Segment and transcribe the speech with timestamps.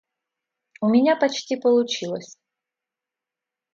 [0.81, 2.35] У меня почти получилось.